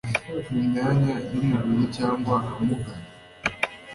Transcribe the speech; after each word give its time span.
mu 0.51 0.59
myanya 0.69 1.15
y 1.31 1.35
umubiri 1.43 1.85
cyangwa 1.97 2.35
amugara 2.59 3.03